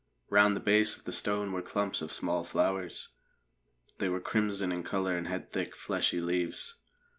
Round 0.31 0.55
the 0.55 0.59
base 0.61 0.97
of 0.97 1.03
the 1.03 1.11
stone 1.11 1.51
were 1.51 1.61
clumps 1.61 2.01
of 2.01 2.11
small 2.11 2.43
flowers. 2.43 3.09
They 3.99 4.09
were 4.09 4.19
crimson 4.19 4.71
in 4.71 4.81
colour 4.83 5.15
and 5.15 5.27
had 5.27 5.51
thick, 5.51 5.75
fleshy 5.75 6.19
leaves. 6.19 6.77